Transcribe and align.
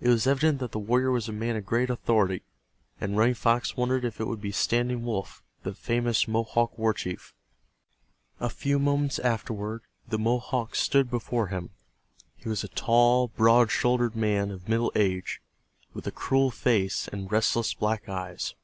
It 0.00 0.06
was 0.08 0.28
evident 0.28 0.60
that 0.60 0.70
the 0.70 0.78
warrior 0.78 1.10
was 1.10 1.28
a 1.28 1.32
man 1.32 1.56
of 1.56 1.66
great 1.66 1.90
authority, 1.90 2.42
and 3.00 3.16
Running 3.16 3.34
Fox 3.34 3.76
wondered 3.76 4.04
if 4.04 4.20
it 4.20 4.24
could 4.26 4.40
be 4.40 4.52
Standing 4.52 5.02
Wolf, 5.02 5.42
the 5.64 5.74
famous 5.74 6.28
Mohawk 6.28 6.78
war 6.78 6.94
chief. 6.94 7.34
A 8.38 8.50
few 8.50 8.78
moments 8.78 9.18
afterward 9.18 9.82
the 10.08 10.16
Mohawk 10.16 10.76
stood 10.76 11.10
before 11.10 11.48
him. 11.48 11.70
He 12.36 12.48
was 12.48 12.62
a 12.62 12.68
tall, 12.68 13.26
broad 13.26 13.72
shouldered 13.72 14.14
man 14.14 14.52
of 14.52 14.68
middle 14.68 14.92
age, 14.94 15.42
with 15.92 16.06
a 16.06 16.12
cruel 16.12 16.52
face 16.52 17.08
and 17.08 17.32
restless 17.32 17.74
black 17.74 18.08
eyes. 18.08 18.54